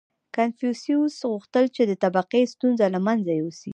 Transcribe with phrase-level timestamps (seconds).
[0.35, 3.69] •کنفوسیوس غوښتل، چې د طبقې ستونزه له منځه یوسي.